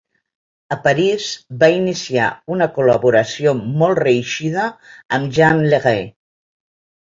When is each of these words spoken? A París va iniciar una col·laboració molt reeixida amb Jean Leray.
A 0.75 0.77
París 0.87 1.27
va 1.63 1.69
iniciar 1.73 2.31
una 2.57 2.69
col·laboració 2.79 3.55
molt 3.85 4.03
reeixida 4.03 4.67
amb 5.21 5.41
Jean 5.41 5.65
Leray. 5.71 6.05